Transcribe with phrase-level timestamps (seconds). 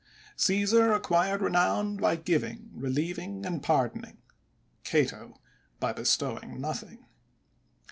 [0.35, 4.17] Caesar acquired renown by giving, relieving and pardoning;
[4.83, 5.39] Cato
[5.79, 7.05] by bestowing nothing.